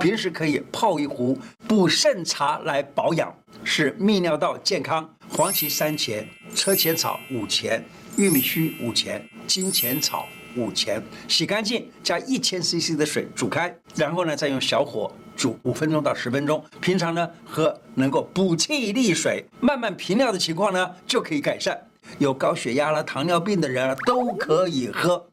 [0.00, 1.38] 平时可以泡一壶
[1.68, 5.08] 补肾茶来保养，是泌尿道健康。
[5.28, 7.84] 黄芪三钱，车前草五钱，
[8.16, 10.26] 玉米须五钱，金钱草
[10.56, 16.64] 五钱，洗干净，加一千 CC 的水煮开，然后呢再用小火煮五分钟到十分钟。
[16.80, 21.78] 平常呢喝能够补气利水，慢慢频尿的情况呢就可以改善。
[22.18, 25.26] 有高血压了、糖尿病的人啊都可以喝。